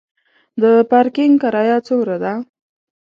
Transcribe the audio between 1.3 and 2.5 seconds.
کرایه څومره ده؟